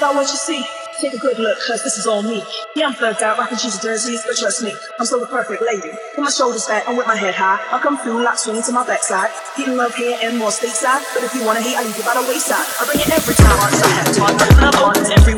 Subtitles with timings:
[0.00, 2.42] Take a good look, cause this is all me.
[2.76, 5.92] Yeah, I'm thugged out, rocking cheesy jerseys, but trust me, I'm still the perfect lady.
[6.16, 8.72] With my shoulders back and with my head high, I'll come through, like swing to
[8.72, 9.28] my backside.
[9.56, 12.16] Getting love here and more stateside, but if you wanna hate, I leave you by
[12.16, 12.64] the wayside.
[12.80, 14.20] I bring it every time, I have to.
[14.24, 15.29] I'm open, every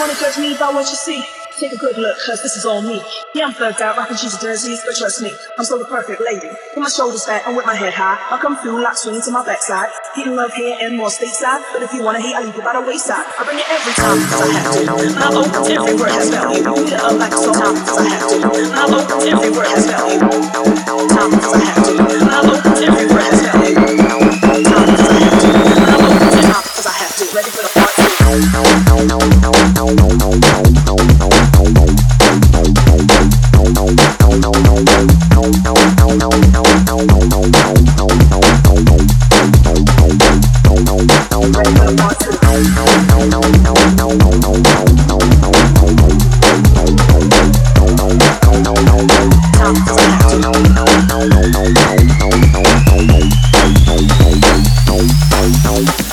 [0.00, 1.22] wanna judge me by what you see?
[1.58, 3.02] Take a good look, cause this is all me.
[3.34, 6.48] Yeah, I'm thugged out, rocking cheesy jerseys, but trust me, I'm still the perfect lady.
[6.48, 9.30] With my shoulders back and with my head high, I'll come through, like swing to
[9.30, 9.90] my backside.
[10.16, 12.72] Getting love here and more stateside, but if you wanna hate, I leave you by
[12.72, 13.26] the wayside.
[13.38, 14.88] I bring it every time, cause I have to.
[15.20, 16.64] I'm open, every word has value.
[16.64, 18.40] Beat it up like a song, cause I have to.
[18.72, 20.18] I'm open, every word has value.
[21.12, 22.19] Time, cause I have to.
[55.62, 56.09] Thank